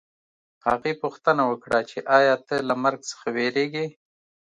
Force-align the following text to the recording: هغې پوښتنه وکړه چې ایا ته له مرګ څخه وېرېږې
هغې 0.67 0.93
پوښتنه 1.03 1.43
وکړه 1.51 1.79
چې 1.89 1.97
ایا 2.17 2.35
ته 2.47 2.55
له 2.69 2.75
مرګ 2.83 2.99
څخه 3.09 3.27
وېرېږې 3.35 3.87